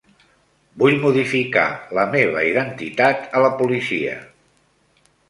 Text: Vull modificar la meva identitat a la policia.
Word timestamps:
Vull 0.83 0.95
modificar 1.01 1.65
la 1.97 2.05
meva 2.15 2.41
identitat 2.53 3.29
a 3.39 3.43
la 3.45 3.53
policia. 3.61 4.17